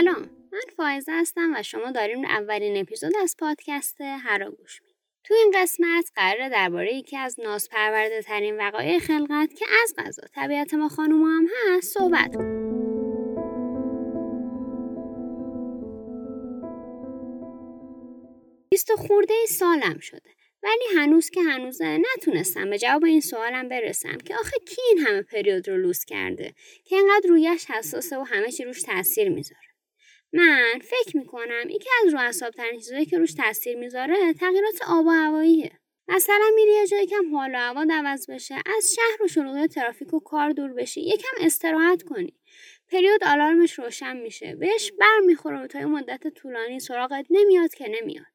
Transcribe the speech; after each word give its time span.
سلام 0.00 0.30
من 0.52 0.60
فائزه 0.76 1.12
هستم 1.12 1.52
و 1.56 1.62
شما 1.62 1.90
داریم 1.90 2.24
اولین 2.24 2.76
اپیزود 2.76 3.16
از 3.22 3.36
پادکست 3.38 4.00
هرا 4.00 4.50
گوش 4.50 4.82
می‌دید 4.82 4.96
تو 5.24 5.34
این 5.34 5.52
قسمت 5.54 6.10
قراره 6.14 6.48
درباره 6.48 6.94
یکی 6.94 7.16
از 7.16 7.40
نازپرورده 7.40 8.22
ترین 8.22 8.56
وقایع 8.56 8.98
خلقت 8.98 9.54
که 9.54 9.66
از 9.82 9.94
غذا 9.98 10.22
طبیعت 10.34 10.74
ما 10.74 10.88
خانوما 10.88 11.28
هم 11.28 11.46
هست 11.68 11.94
صحبت 11.94 12.36
کنیم. 12.36 12.70
بیست 18.70 18.94
خورده 18.94 19.34
ای 19.34 19.46
سالم 19.46 19.98
شده 19.98 20.30
ولی 20.62 20.84
هنوز 20.96 21.30
که 21.30 21.42
هنوزه 21.42 21.98
نتونستم 22.16 22.70
به 22.70 22.78
جواب 22.78 23.04
این 23.04 23.20
سوالم 23.20 23.68
برسم 23.68 24.18
که 24.18 24.34
آخه 24.34 24.56
کی 24.66 24.82
این 24.88 24.98
همه 24.98 25.22
پریود 25.22 25.68
رو 25.68 25.76
لوس 25.76 26.04
کرده 26.04 26.54
که 26.84 26.96
اینقدر 26.96 27.28
رویش 27.28 27.70
حساسه 27.70 28.18
و 28.18 28.22
همه 28.22 28.52
چی 28.52 28.64
روش 28.64 28.82
تاثیر 28.82 29.28
می‌ذاره. 29.28 29.69
من 30.32 30.78
فکر 30.82 31.16
می‌کنم. 31.16 31.68
یکی 31.68 31.88
از 32.06 32.42
رو 32.42 32.50
ترین 32.50 32.80
چیزایی 32.80 33.04
که 33.04 33.18
روش 33.18 33.34
تاثیر 33.34 33.76
می‌ذاره 33.76 34.32
تغییرات 34.32 34.82
آب 34.88 35.06
و 35.06 35.10
هواییه 35.10 35.72
مثلا 36.08 36.50
میری 36.54 36.72
یه 36.72 36.86
جایی 36.86 37.06
کم 37.06 37.36
حال 37.36 37.50
و 37.54 37.58
هوا 37.58 37.86
عوض 37.90 38.30
بشه 38.30 38.54
از 38.76 38.94
شهر 38.94 39.22
و 39.24 39.28
شلوغی 39.28 39.66
ترافیک 39.66 40.14
و 40.14 40.20
کار 40.20 40.50
دور 40.50 40.72
بشی 40.72 41.00
یکم 41.00 41.36
استراحت 41.40 42.02
کنی. 42.02 42.34
پریود 42.88 43.24
آلارمش 43.24 43.78
روشن 43.78 44.16
میشه. 44.16 44.54
بهش 44.54 44.92
بر 45.00 45.18
می‌خوره 45.26 45.64
و 45.64 45.66
تا 45.66 45.78
مدت 45.78 46.28
طولانی 46.28 46.80
سراغت 46.80 47.26
نمیاد 47.30 47.74
که 47.74 47.88
نمیاد. 47.88 48.26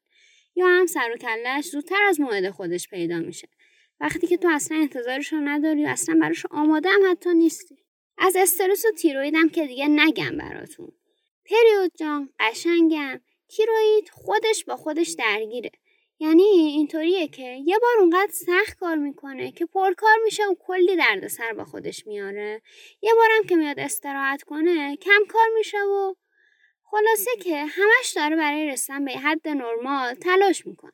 یا 0.56 0.66
هم 0.66 0.86
سر 0.86 1.10
و 1.14 1.16
کلش 1.16 1.64
زودتر 1.64 2.02
از 2.08 2.20
موعد 2.20 2.50
خودش 2.50 2.88
پیدا 2.88 3.18
میشه. 3.18 3.48
وقتی 4.00 4.26
که 4.26 4.36
تو 4.36 4.48
اصلا 4.48 4.78
انتظارش 4.78 5.32
رو 5.32 5.40
نداری 5.40 5.84
و 5.84 5.88
اصلا 5.88 6.18
براش 6.20 6.46
آماده 6.50 6.88
هم 6.88 7.10
حتی 7.10 7.34
نیستی. 7.34 7.78
از 8.18 8.36
استرس 8.36 8.84
و 8.84 8.90
تیرویدم 8.90 9.48
که 9.48 9.66
دیگه 9.66 9.88
نگم 9.88 10.36
براتون. 10.36 10.92
پریود 11.50 11.92
جان 11.98 12.30
قشنگم. 12.40 13.20
تیروید 13.48 14.08
خودش 14.12 14.64
با 14.64 14.76
خودش 14.76 15.14
درگیره. 15.18 15.70
یعنی 16.18 16.42
اینطوریه 16.42 17.28
که 17.28 17.62
یه 17.66 17.78
بار 17.78 17.98
اونقدر 18.00 18.32
سخت 18.32 18.78
کار 18.78 18.96
می‌کنه 18.96 19.52
که 19.52 19.66
پرکار 19.66 20.16
میشه 20.24 20.46
و 20.46 20.54
کلی 20.60 20.96
دردسر 20.96 21.52
با 21.52 21.64
خودش 21.64 22.06
میاره. 22.06 22.62
یه 23.02 23.14
بارم 23.14 23.48
که 23.48 23.56
میاد 23.56 23.80
استراحت 23.80 24.42
کنه 24.42 24.96
کم 24.96 25.24
کار 25.28 25.46
میشه 25.58 25.78
و 25.78 26.14
خلاصه 26.82 27.30
که 27.42 27.64
همش 27.64 28.12
داره 28.16 28.36
برای 28.36 28.66
رسیدن 28.66 29.04
به 29.04 29.12
حد 29.12 29.48
نرمال 29.48 30.14
تلاش 30.14 30.66
می‌کنه. 30.66 30.92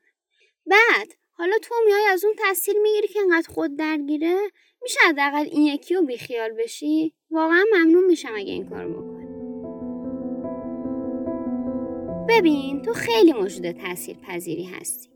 بعد 0.67 1.15
حالا 1.31 1.59
تو 1.59 1.75
میای 1.87 2.07
از 2.07 2.25
اون 2.25 2.35
تاثیر 2.35 2.79
می‌گیری 2.79 3.09
که 3.09 3.21
انقدر 3.21 3.53
خود 3.53 3.77
درگیره 3.77 4.39
میشه 4.83 5.01
حداقل 5.09 5.49
این 5.53 5.63
یکی 5.63 5.95
رو 5.95 6.03
بیخیال 6.03 6.53
بشی؟ 6.53 7.15
واقعا 7.31 7.65
ممنون 7.73 8.05
میشم 8.05 8.35
اگه 8.35 8.53
این 8.53 8.69
کار 8.69 8.89
بکنی. 8.89 9.22
ببین 12.29 12.83
تو 12.83 12.93
خیلی 12.93 13.33
موجود 13.33 13.71
تاثیر 13.71 14.17
پذیری 14.17 14.65
هستی. 14.65 15.09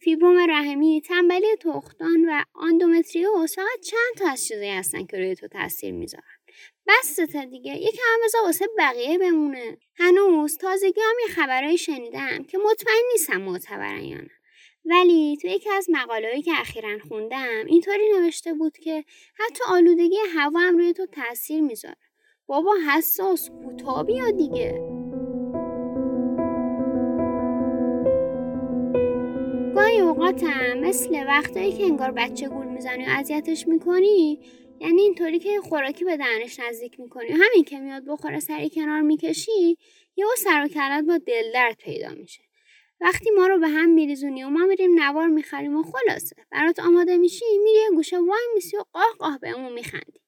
فیبروم 0.00 0.50
رحمی، 0.50 1.00
تنبلی 1.00 1.56
تختان 1.60 2.24
و 2.28 2.42
آندومتریوس 2.54 3.56
فقط 3.56 3.80
چند 3.84 4.14
تا 4.18 4.30
از 4.30 4.46
چیزایی 4.46 4.70
هستن 4.70 5.06
که 5.06 5.16
روی 5.16 5.34
تو 5.34 5.48
تاثیر 5.48 5.92
می‌ذارن. 5.92 6.24
بسته 6.86 7.44
دیگه. 7.44 7.76
یکم 7.76 8.02
هم 8.12 8.20
بذار 8.24 8.42
واسه 8.44 8.66
بقیه 8.78 9.18
بمونه. 9.18 9.78
هنوز 9.96 10.56
تازگی 10.58 11.00
هم 11.00 11.28
یه 11.28 11.34
خبرهایی 11.34 11.78
شنیدم 11.78 12.44
که 12.44 12.58
مطمئن 12.58 13.02
نیستم 13.12 13.36
معتبرن 13.36 14.04
یا 14.04 14.18
نه. 14.18 14.30
ولی 14.84 15.36
تو 15.42 15.48
یکی 15.48 15.70
از 15.70 15.86
مقالهایی 15.90 16.42
که 16.42 16.52
اخیرا 16.60 16.98
خوندم 17.08 17.64
اینطوری 17.66 18.12
نوشته 18.18 18.54
بود 18.54 18.76
که 18.76 19.04
حتی 19.38 19.64
آلودگی 19.68 20.16
هوا 20.36 20.60
هم 20.60 20.78
روی 20.78 20.92
تو 20.92 21.06
تاثیر 21.06 21.60
می‌ذاره. 21.60 21.96
بابا 22.46 22.74
حساس 22.90 23.50
کوتاه 23.50 24.04
بیا 24.04 24.30
دیگه؟ 24.30 25.03
اوقاتم 30.24 30.78
مثل 30.78 31.24
وقتایی 31.26 31.72
که 31.72 31.84
انگار 31.84 32.10
بچه 32.10 32.48
گول 32.48 32.66
می‌زنی 32.66 33.04
و 33.04 33.08
اذیتش 33.08 33.68
می‌کنی 33.68 34.40
یعنی 34.80 35.02
اینطوری 35.02 35.38
که 35.38 35.60
خوراکی 35.60 36.04
به 36.04 36.16
دهنش 36.16 36.60
نزدیک 36.60 37.00
می‌کنی. 37.00 37.28
همین 37.28 37.64
که 37.64 37.78
میاد 37.78 38.04
بخوره 38.04 38.40
سری 38.40 38.70
کنار 38.70 39.00
می‌کشی 39.00 39.78
یهو 40.16 40.28
سر 40.36 40.64
و 40.64 40.68
کلت 40.68 41.04
با 41.04 41.18
دل 41.18 41.52
درد 41.54 41.76
پیدا 41.76 42.08
میشه. 42.08 42.42
وقتی 43.00 43.30
ما 43.30 43.46
رو 43.46 43.58
به 43.58 43.68
هم 43.68 43.90
میریزونی 43.90 44.44
و 44.44 44.48
ما 44.48 44.66
میریم 44.66 45.02
نوار 45.02 45.28
می‌خریم 45.28 45.76
و 45.76 45.82
خلاصه 45.82 46.36
برات 46.52 46.78
آماده 46.80 47.16
میشی 47.16 47.44
میری 47.64 47.78
یه 47.78 47.90
گوشه 47.94 48.18
وای 48.18 48.48
میسی 48.54 48.76
و 48.76 48.84
قاه 48.92 49.14
قاه 49.18 49.38
بهمون 49.38 49.72
میخندی. 49.72 50.20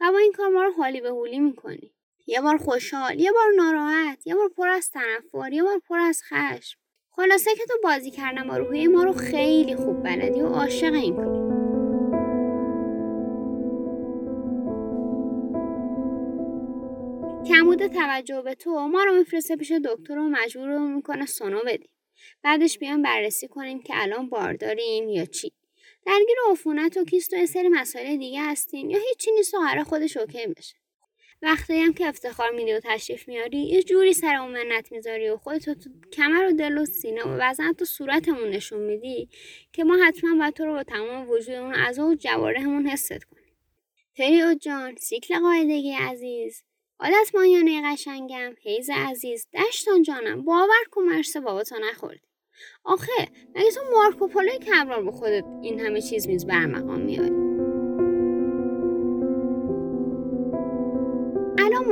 و 0.00 0.12
با 0.12 0.18
این 0.18 0.32
کار 0.32 0.48
ما 0.48 0.62
رو 0.62 0.72
حالی 0.72 1.00
به 1.00 1.10
حولی 1.10 1.38
می‌کنی. 1.38 1.92
یه 2.26 2.40
بار 2.40 2.56
خوشحال 2.56 3.20
یه 3.20 3.32
بار 3.32 3.52
ناراحت 3.56 4.26
یه 4.26 4.34
بار 4.34 4.48
پر 4.48 4.68
از 4.68 4.90
تنفر 4.90 5.52
یه 5.52 5.62
بار 5.62 5.78
پر 5.88 5.98
از 5.98 6.22
خشم. 6.22 6.83
خلاصه 7.16 7.54
که 7.54 7.64
تو 7.68 7.74
بازی 7.82 8.10
کردن 8.10 8.48
با 8.48 8.56
روحیه 8.56 8.88
ما 8.88 9.02
رو 9.02 9.12
خیلی 9.12 9.76
خوب 9.76 10.02
بلدی 10.02 10.40
و 10.40 10.46
عاشق 10.46 10.94
این 10.94 11.16
کاری 11.16 11.44
کمود 17.48 17.86
توجه 17.86 18.42
به 18.42 18.54
تو 18.54 18.88
ما 18.88 19.04
رو 19.04 19.14
میفرسته 19.14 19.56
پیش 19.56 19.72
دکتر 19.72 20.18
و 20.18 20.28
مجبور 20.28 20.68
رو 20.68 20.78
می‌کنه 20.78 21.26
سونو 21.26 21.60
بدیم. 21.66 21.90
بعدش 22.42 22.78
بیان 22.78 23.02
بررسی 23.02 23.48
کنیم 23.48 23.82
که 23.82 23.94
الان 23.96 24.28
بارداریم 24.28 25.08
یا 25.08 25.24
چی. 25.24 25.52
درگیر 26.06 26.36
عفونت 26.50 26.96
و 26.96 27.04
کیست 27.04 27.32
و 27.34 27.46
سری 27.46 27.68
مسائل 27.68 28.16
دیگه 28.16 28.42
هستیم 28.42 28.90
یا 28.90 28.98
هیچی 29.08 29.32
نیست 29.32 29.54
و 29.54 29.58
قرار 29.58 29.84
خودش 29.84 30.16
اوکی 30.16 30.46
بشه. 30.46 30.83
وقتی 31.44 31.78
هم 31.78 31.92
که 31.92 32.06
افتخار 32.06 32.50
میدی 32.50 32.72
و 32.72 32.80
تشریف 32.84 33.28
میاری 33.28 33.58
یه 33.58 33.82
جوری 33.82 34.12
سر 34.12 34.34
اون 34.34 34.50
منت 34.52 34.92
می‌ذاری 34.92 35.30
و 35.30 35.36
خودتو 35.36 35.74
تو 35.74 35.90
کمر 36.12 36.46
و 36.46 36.52
دل 36.52 36.78
و 36.78 36.84
سینه 36.84 37.22
و 37.22 37.38
وزن 37.40 37.72
تو 37.72 37.84
صورتمون 37.84 38.48
نشون 38.48 38.80
میدی 38.80 39.28
که 39.72 39.84
ما 39.84 39.96
حتما 40.06 40.38
باید 40.38 40.54
تو 40.54 40.64
رو 40.64 40.72
با 40.72 40.82
تمام 40.82 41.30
وجودمون 41.30 41.74
از 41.74 41.98
و 41.98 42.14
جوارحمون 42.14 42.86
حست 42.86 43.24
کنیم. 43.24 43.56
پریود 44.16 44.58
جان 44.58 44.96
سیکل 44.96 45.38
قاعدگی 45.38 45.92
عزیز. 45.92 46.62
عادت 47.00 47.34
مایانه 47.34 47.92
قشنگم. 47.92 48.54
حیز 48.62 48.90
عزیز. 48.90 49.46
دشتان 49.54 50.02
جانم 50.02 50.42
باور 50.42 50.84
کن 50.90 51.02
مرس 51.02 51.36
بابا 51.36 51.62
تا 51.62 51.76
نخوردی. 51.90 52.20
آخه 52.84 53.28
مگه 53.54 53.70
تو 53.70 53.80
مارکوپولوی 53.92 54.58
کبرار 54.58 55.02
به 55.02 55.10
خودت 55.10 55.44
این 55.62 55.80
همه 55.80 56.00
چیز 56.00 56.26
میز 56.26 56.46
برمقام 56.46 57.00
میاری 57.00 57.43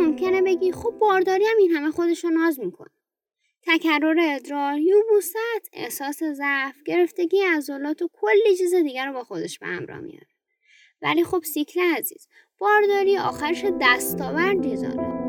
ممکنه 0.02 0.42
بگی 0.42 0.72
خب 0.72 0.90
بارداری 0.90 1.44
هم 1.44 1.56
این 1.58 1.70
همه 1.70 1.90
خودشو 1.90 2.28
ناز 2.28 2.60
می‌کنه. 2.60 2.90
تکرر 3.66 4.20
ادرار 4.20 4.78
یوبوست 4.78 5.36
احساس 5.72 6.22
ضعف 6.22 6.82
گرفتگی 6.86 7.42
عضلات 7.42 8.02
و 8.02 8.08
کلی 8.12 8.56
چیز 8.58 8.74
دیگر 8.74 9.06
رو 9.06 9.12
با 9.12 9.24
خودش 9.24 9.58
به 9.58 9.66
همراه 9.66 10.00
میاره. 10.00 10.26
ولی 11.02 11.24
خب 11.24 11.42
سیکل 11.44 11.80
عزیز 11.96 12.28
بارداری 12.58 13.18
آخرش 13.18 13.64
دستاوردی 13.80 14.76
داره 14.76 15.22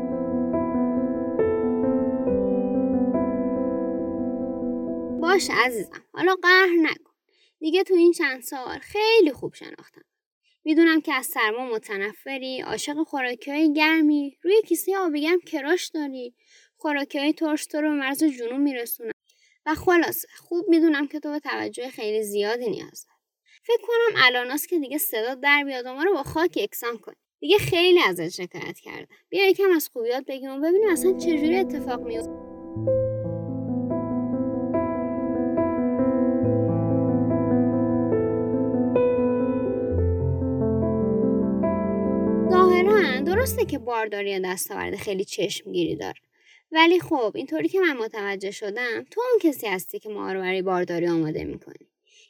باش 5.20 5.50
عزیزم 5.64 6.04
حالا 6.12 6.34
قهر 6.42 6.76
نکن. 6.80 7.14
دیگه 7.58 7.82
تو 7.82 7.94
این 7.94 8.12
چند 8.12 8.42
سال 8.42 8.78
خیلی 8.78 9.32
خوب 9.32 9.54
شناختم. 9.54 10.04
می‌دونم 10.64 11.00
که 11.00 11.14
از 11.14 11.26
سرما 11.26 11.66
متنفری 11.66 12.60
عاشق 12.60 13.02
خوراکی 13.02 13.50
های 13.50 13.72
گرمی. 13.72 14.38
روی 14.42 14.62
کیسه 14.68 14.96
آبی 14.98 15.20
گرم 15.20 15.40
کراش 15.40 15.88
داری. 15.88 16.34
خوراکی 16.76 17.18
های 17.18 17.32
ترش 17.32 17.66
تو 17.66 17.80
رو 17.80 17.90
مرز 17.90 18.24
جنون 18.24 18.60
میرسونن 18.60 19.10
و 19.66 19.74
خلاصه 19.74 20.28
خوب 20.38 20.64
می‌دونم 20.68 21.06
که 21.06 21.20
تو 21.20 21.30
به 21.30 21.38
توجه 21.38 21.88
خیلی 21.88 22.22
زیادی 22.22 22.70
نیاز 22.70 23.06
داری. 23.06 23.20
فکر 23.62 23.82
کنم 23.86 24.22
الاناست 24.24 24.68
که 24.68 24.78
دیگه 24.78 24.98
صدا 24.98 25.34
در 25.34 25.64
بیاد 25.64 25.86
و 25.86 25.94
ما 25.94 26.02
رو 26.02 26.14
با 26.14 26.22
خاک 26.22 26.56
یکسان 26.56 26.98
کنی. 26.98 27.16
دیگه 27.40 27.58
خیلی 27.58 28.00
ازت 28.00 28.28
شکایت 28.28 28.78
کردم. 28.78 29.06
بیا 29.28 29.48
یکم 29.48 29.70
از 29.76 29.88
خوبیات 29.88 30.24
بگیم 30.28 30.50
و 30.50 30.58
ببینیم 30.58 30.90
اصلا 30.90 31.12
چجوری 31.12 31.56
اتفاق 31.56 32.00
میفته 32.00 33.03
درسته 43.44 43.64
که 43.64 43.78
بارداری 43.78 44.40
دستاورد 44.40 44.96
خیلی 44.96 45.24
چشمگیری 45.24 45.96
داره. 45.96 46.20
ولی 46.72 47.00
خب 47.00 47.32
اینطوری 47.34 47.68
که 47.68 47.80
من 47.80 47.96
متوجه 47.96 48.50
شدم 48.50 49.04
تو 49.10 49.20
اون 49.20 49.52
کسی 49.52 49.66
هستی 49.66 49.98
که 49.98 50.08
ما 50.08 50.32
رو 50.32 50.40
برای 50.40 50.62
بارداری 50.62 51.08
آماده 51.08 51.44
می‌کنی. 51.44 51.86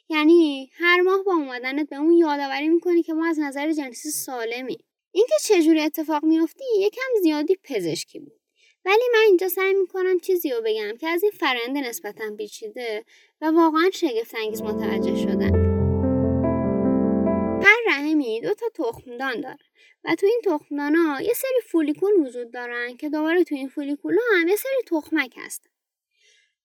یعنی 0.09 0.69
هر 0.73 1.01
ماه 1.01 1.23
با 1.23 1.33
اومدنت 1.33 1.89
به 1.89 1.95
اون 1.95 2.13
یادآوری 2.13 2.69
می‌کنی 2.69 3.03
که 3.03 3.13
ما 3.13 3.27
از 3.27 3.39
نظر 3.39 3.71
جنسی 3.73 4.09
سالمی 4.09 4.77
اینکه 5.11 5.33
چجوری 5.43 5.81
اتفاق 5.81 6.25
میافتی 6.25 6.63
یکم 6.79 7.21
زیادی 7.23 7.57
پزشکی 7.63 8.19
بود. 8.19 8.39
ولی 8.85 9.03
من 9.13 9.23
اینجا 9.27 9.49
سعی 9.49 9.73
می‌کنم 9.73 10.19
چیزی 10.19 10.49
رو 10.49 10.61
بگم 10.65 10.97
که 10.99 11.07
از 11.07 11.23
این 11.23 11.31
فرنده 11.31 11.81
نسبتا 11.81 12.35
پیچیده 12.37 13.05
و 13.41 13.45
واقعا 13.45 13.89
شگفت 13.93 14.35
انگیز 14.35 14.61
متوجه 14.61 15.15
شدم. 15.15 15.74
هر 17.65 17.77
رحمی 17.87 18.41
دو 18.41 18.53
تا 18.53 18.65
تخمدان 18.73 19.41
داره. 19.41 19.65
و 20.03 20.15
تو 20.15 20.25
این 20.25 20.41
تخمدانا 20.45 21.21
یه 21.21 21.33
سری 21.33 21.61
فولیکول 21.67 22.13
وجود 22.13 22.53
دارن 22.53 22.97
که 22.97 23.09
دوباره 23.09 23.43
تو 23.43 23.55
این 23.55 23.67
فولیکول 23.67 24.17
هم 24.33 24.47
یه 24.47 24.55
سری 24.55 24.81
تخمک 24.87 25.33
هستن. 25.37 25.69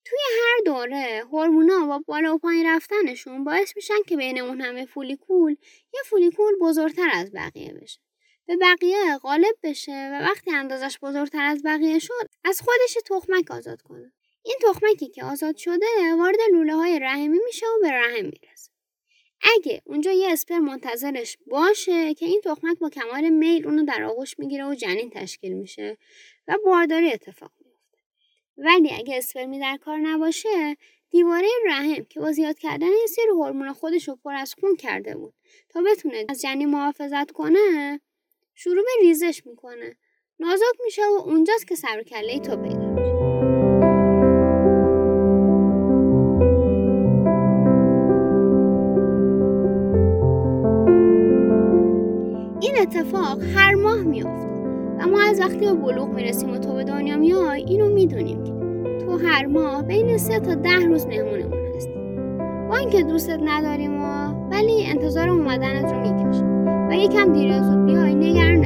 توی 0.05 0.19
هر 0.41 0.57
دوره 0.65 1.23
هورمونا 1.31 1.85
با 1.85 2.03
بالا 2.07 2.35
و 2.35 2.37
پایین 2.37 2.67
رفتنشون 2.67 3.43
باعث 3.43 3.75
میشن 3.75 4.03
که 4.07 4.17
بین 4.17 4.41
اون 4.41 4.61
همه 4.61 4.85
فولیکول 4.85 5.55
یه 5.93 5.99
فولیکول 6.05 6.53
بزرگتر 6.61 7.09
از 7.13 7.31
بقیه 7.31 7.73
بشه. 7.73 7.99
به 8.45 8.57
بقیه 8.57 9.17
غالب 9.17 9.55
بشه 9.63 10.09
و 10.13 10.23
وقتی 10.23 10.51
اندازش 10.51 10.99
بزرگتر 11.01 11.45
از 11.45 11.63
بقیه 11.65 11.99
شد 11.99 12.29
از 12.43 12.61
خودش 12.61 12.97
تخمک 13.05 13.51
آزاد 13.51 13.81
کنه. 13.81 14.11
این 14.43 14.55
تخمکی 14.61 15.09
که 15.09 15.23
آزاد 15.23 15.57
شده 15.57 16.15
وارد 16.17 16.39
لوله 16.53 16.75
های 16.75 16.99
رحمی 16.99 17.39
میشه 17.45 17.65
و 17.65 17.81
به 17.81 17.91
رحم 17.91 18.25
می‌رسه. 18.25 18.70
اگه 19.43 19.81
اونجا 19.85 20.11
یه 20.11 20.31
اسپر 20.31 20.57
منتظرش 20.57 21.37
باشه 21.47 22.13
که 22.13 22.25
این 22.25 22.41
تخمک 22.43 22.79
با 22.79 22.89
کمال 22.89 23.29
میل 23.29 23.65
اونو 23.65 23.85
در 23.85 24.03
آغوش 24.03 24.39
می‌گیره 24.39 24.65
و 24.65 24.75
جنین 24.75 25.09
تشکیل 25.09 25.53
میشه 25.53 25.97
و 26.47 26.57
بارداری 26.65 27.11
اتفاق 27.11 27.51
میفته 27.65 27.97
ولی 28.57 28.91
اگه 28.91 29.17
اسپرمی 29.17 29.59
در 29.59 29.77
کار 29.77 29.97
نباشه 29.97 30.77
دیواره 31.09 31.47
رحم 31.65 32.03
که 32.03 32.19
با 32.19 32.31
زیاد 32.31 32.59
کردن 32.59 32.87
یه 32.87 33.07
سری 33.07 33.27
هورمون 33.31 33.73
خودش 33.73 34.07
رو 34.07 34.15
پر 34.15 34.33
از 34.33 34.55
خون 34.59 34.75
کرده 34.75 35.15
بود 35.15 35.33
تا 35.69 35.81
بتونه 35.81 36.25
از 36.29 36.41
جنین 36.41 36.69
محافظت 36.69 37.31
کنه 37.31 37.99
شروع 38.55 38.83
به 38.83 39.07
ریزش 39.07 39.45
می‌کنه. 39.45 39.95
نازک 40.39 40.81
میشه 40.85 41.01
و 41.01 41.21
اونجاست 41.25 41.67
که 41.67 41.75
سر 41.75 41.99
و 41.99 42.03
کله 42.03 42.39
تو 42.39 42.55
پیدا 42.57 42.89
میشه. 42.89 43.20
این 52.61 52.75
اتفاق 52.81 53.41
هر 53.55 53.73
ماه 53.73 54.01
میافته. 54.01 54.47
و 54.99 55.07
ما 55.07 55.21
از 55.21 55.39
وقتی 55.39 55.59
به 55.59 55.73
بلوغ 55.73 56.09
می‌رسیم 56.09 56.53
و 56.53 56.57
تو 56.57 56.73
به 56.73 56.83
دنیا 56.83 57.17
میای 57.17 57.63
اینو 57.63 57.89
می‌دونیم 57.89 58.43
که 58.43 58.51
تو 59.05 59.17
هر 59.17 59.45
ماه 59.45 59.83
بین 59.83 60.17
سه 60.17 60.39
تا 60.39 60.55
ده 60.55 60.85
روز 60.85 61.05
مهمونمون 61.05 61.75
هستی. 61.75 61.93
با 62.69 62.77
اینکه 62.77 63.03
دوستت 63.03 63.39
نداریم 63.43 64.01
و 64.01 64.27
ولی 64.51 64.85
انتظار 64.85 65.29
اومدنت 65.29 65.93
رو 65.93 65.99
می‌کشیم 65.99 66.65
و 66.89 66.93
یکم 66.93 67.33
دیر 67.33 67.51
از 67.51 67.65
زود 67.65 67.85
بیای 67.85 68.15
نگران 68.15 68.63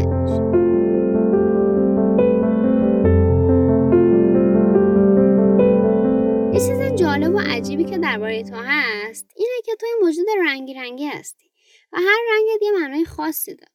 یه 6.54 6.60
چیز 6.60 7.00
جالب 7.00 7.36
و 7.36 7.40
عجیبی 7.40 7.84
که 7.84 7.98
درباره 7.98 8.44
تو 8.44 8.56
هست 8.56 9.26
اینه 9.36 9.62
که 9.66 9.72
تو 9.80 9.86
موجود 10.02 10.26
رنگی 10.48 10.74
رنگی 10.74 11.06
هستی 11.06 11.46
و 11.94 11.98
هر 11.98 12.20
رنگت 12.34 12.62
یه 12.62 12.72
معنای 12.82 13.06
خاصی 13.06 13.56
داره. 13.56 13.75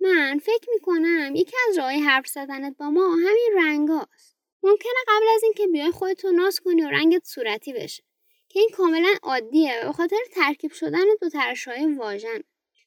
من 0.00 0.38
فکر 0.38 0.70
می‌کنم 0.74 1.34
یکی 1.34 1.56
از 1.68 1.78
راهی 1.78 2.00
حرف 2.00 2.26
زدنت 2.26 2.76
با 2.76 2.90
ما 2.90 3.14
همین 3.14 3.52
رنگاست 3.56 4.36
ممکنه 4.62 4.92
قبل 5.08 5.26
از 5.34 5.42
اینکه 5.42 5.66
بیای 5.66 5.90
خودتو 5.90 6.32
ناز 6.32 6.60
کنی 6.60 6.82
و 6.82 6.88
رنگت 6.88 7.24
صورتی 7.24 7.72
بشه 7.72 8.02
که 8.48 8.60
این 8.60 8.68
کاملا 8.72 9.14
عادیه 9.22 9.80
به 9.84 9.92
خاطر 9.92 10.16
ترکیب 10.32 10.72
شدن 10.72 11.04
دو 11.20 11.28
ترشای 11.28 11.86
واژن. 11.86 12.42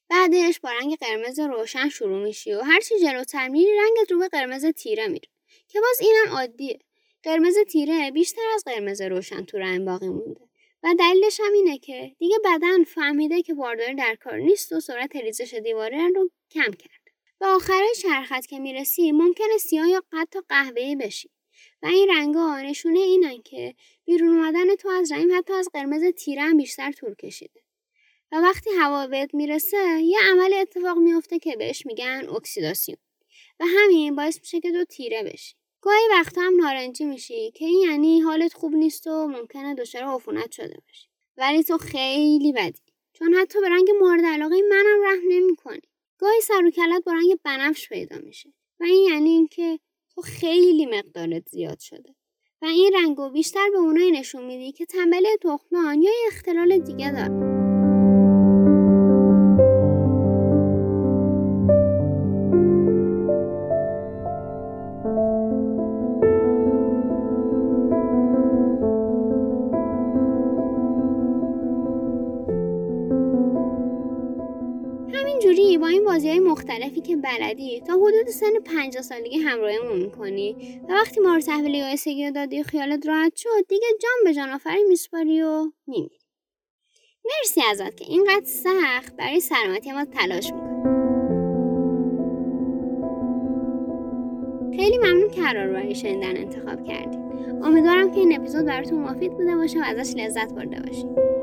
بعدش 0.08 0.60
با 0.60 0.70
رنگ 0.70 0.96
قرمز 0.96 1.40
روشن 1.40 1.88
شروع 1.88 2.24
میشی 2.24 2.52
و 2.52 2.60
هرچی 2.60 2.98
جلوتر 2.98 3.48
میری 3.48 3.70
رنگت 3.78 4.12
رو 4.12 4.18
به 4.18 4.28
قرمز 4.28 4.66
تیره 4.66 5.06
میره 5.06 5.28
که 5.68 5.80
باز 5.80 6.00
اینم 6.00 6.36
عادیه. 6.36 6.78
قرمز 7.22 7.58
تیره 7.68 8.10
بیشتر 8.10 8.42
از 8.54 8.64
قرمز 8.64 9.00
روشن 9.00 9.44
تو 9.44 9.58
رنگ 9.58 9.84
باقی 9.84 10.08
مونده. 10.08 10.48
و 10.82 10.94
دلیلش 10.98 11.40
هم 11.40 11.52
اینه 11.52 11.78
که 11.78 12.12
دیگه 12.18 12.36
بدن 12.44 12.84
فهمیده 12.84 13.42
که 13.42 13.54
بارداری 13.54 13.94
در 13.94 14.14
کار 14.14 14.38
نیست 14.38 14.72
و 14.72 14.80
سرعت 14.80 15.16
ریزش 15.16 15.54
دیواره 15.54 16.08
رو 16.08 16.30
کم 16.50 16.70
کرده 16.70 16.97
به 17.40 17.46
آخرای 17.46 17.94
چرخت 18.02 18.46
که 18.46 18.58
می‌رسی 18.58 19.12
ممکنه 19.12 19.58
سیاه 19.58 19.88
یا 19.88 20.02
حتی 20.12 20.38
قهوه‌ای 20.48 20.96
بشی. 20.96 21.30
و 21.82 21.86
این 21.86 22.08
رنگا 22.08 22.60
نشونه 22.60 22.98
اینن 22.98 23.42
که 23.42 23.74
بیرون 24.04 24.28
اومدن 24.28 24.74
تو 24.74 24.88
از 24.88 25.12
رحم 25.12 25.38
حتی 25.38 25.52
از 25.52 25.68
قرمز 25.72 26.04
تیره 26.04 26.42
هم 26.42 26.56
بیشتر 26.56 26.92
طول 26.92 27.14
کشیده. 27.14 27.60
و 28.32 28.36
وقتی 28.36 28.70
هوا 28.70 29.06
بهت 29.06 29.34
می‌رسه 29.34 30.02
یه 30.02 30.18
عمل 30.30 30.52
اتفاق 30.52 30.98
میفته 30.98 31.38
که 31.38 31.56
بهش 31.56 31.86
میگن 31.86 32.28
اکسیداسیون. 32.36 32.98
و 33.60 33.64
همین 33.66 34.16
باعث 34.16 34.38
میشه 34.40 34.60
که 34.60 34.72
تو 34.72 34.84
تیره 34.84 35.22
بشی. 35.22 35.54
گاهی 35.80 36.08
وقتا 36.10 36.40
هم 36.40 36.56
نارنجی 36.56 37.04
میشی 37.04 37.50
که 37.50 37.64
این 37.64 37.90
یعنی 37.90 38.20
حالت 38.20 38.52
خوب 38.52 38.74
نیست 38.74 39.06
و 39.06 39.26
ممکنه 39.26 39.74
دچار 39.74 40.02
عفونت 40.02 40.52
شده 40.52 40.82
باشی. 40.86 41.08
ولی 41.36 41.62
تو 41.62 41.78
خیلی 41.78 42.52
بدی. 42.52 42.80
چون 43.12 43.34
حتی 43.34 43.60
به 43.60 43.68
رنگ 43.68 43.90
مورد 44.00 44.24
علاقه 44.24 44.56
منم 44.70 45.02
رحم 45.04 45.28
نمی‌کنی. 45.28 45.87
گاهی 46.18 46.40
سر 46.40 46.64
و 46.66 46.70
کلت 46.70 47.04
با 47.04 47.12
رنگ 47.12 47.38
بنفش 47.44 47.88
پیدا 47.88 48.16
میشه 48.18 48.52
و 48.80 48.84
این 48.84 49.12
یعنی 49.12 49.30
اینکه 49.30 49.78
تو 50.14 50.22
خیلی 50.22 50.86
مقدارت 50.86 51.48
زیاد 51.48 51.78
شده 51.78 52.14
و 52.62 52.66
این 52.66 52.92
رنگو 52.94 53.30
بیشتر 53.30 53.70
به 53.72 53.78
اونایی 53.78 54.10
نشون 54.10 54.44
میدی 54.44 54.72
که 54.72 54.86
تنبله 54.86 55.28
تخمان 55.42 56.02
یا 56.02 56.10
اختلال 56.28 56.78
دیگه 56.78 57.12
داره 57.12 57.57
بازی 76.18 76.28
های 76.28 76.40
مختلفی 76.40 77.00
که 77.00 77.16
بلدی. 77.16 77.80
تا 77.80 77.92
حدود 77.92 78.26
سن 78.26 78.58
50 78.64 79.02
سالگی 79.02 79.38
همراهیمون 79.38 79.98
می‌کنی. 79.98 80.80
و 80.88 80.92
وقتی 80.92 81.20
ما 81.20 81.34
رو 81.34 81.40
تحویل 81.40 81.74
یایسگی 81.74 82.28
و 82.28 82.30
دادی 82.30 82.62
خیالت 82.62 83.06
راحت 83.06 83.36
شد 83.36 83.48
دیگه 83.68 83.86
جان 84.02 84.24
به 84.24 84.34
جان 84.34 84.50
آفرین 84.50 84.86
میسپاری 84.88 85.42
و 85.42 85.72
میمیری 85.86 86.18
مرسی 87.24 87.60
ازت 87.70 87.96
که 87.96 88.04
اینقدر 88.08 88.44
سخت 88.44 89.16
برای 89.16 89.40
سلامتی 89.40 89.92
ما 89.92 90.04
تلاش 90.04 90.52
می‌کنی. 90.52 90.68
خیلی 94.76 94.98
ممنون 94.98 95.30
که 95.30 95.40
قرار 95.40 95.68
برای 95.68 95.94
شنیدن 95.94 96.36
انتخاب 96.36 96.84
کردی. 96.84 97.16
امیدوارم 97.62 98.10
که 98.10 98.20
این 98.20 98.40
اپیزود 98.40 98.64
براتون 98.64 98.98
مفید 98.98 99.32
بوده 99.32 99.56
باشه 99.56 99.80
و 99.80 99.84
ازش 99.86 100.16
لذت 100.16 100.52
برده 100.52 100.80
باشید 100.80 101.37